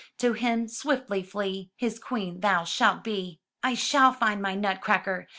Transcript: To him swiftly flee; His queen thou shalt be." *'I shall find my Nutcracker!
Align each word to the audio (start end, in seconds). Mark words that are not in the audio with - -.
To 0.17 0.33
him 0.33 0.67
swiftly 0.67 1.21
flee; 1.21 1.69
His 1.75 1.99
queen 1.99 2.39
thou 2.39 2.63
shalt 2.63 3.03
be." 3.03 3.39
*'I 3.61 3.75
shall 3.75 4.11
find 4.11 4.41
my 4.41 4.55
Nutcracker! 4.55 5.27